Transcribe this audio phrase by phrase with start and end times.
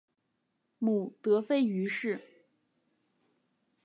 [0.79, 2.19] 母德妃俞氏。